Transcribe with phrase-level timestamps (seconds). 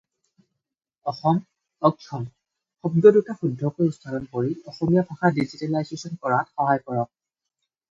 [1.11, 1.41] "অসম,
[1.89, 2.23] অক্ষম"
[2.79, 7.13] শব্দ-দুটা শুদ্ধকৈ উচ্চাৰণ কৰি, অসমীয়া ভাষা ডিজিটেলাইজেচন কৰাত সহায় কৰক।